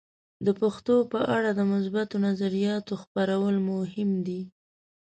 [0.45, 4.41] د پښتو په اړه د مثبتو نظریاتو خپرول مهم دي.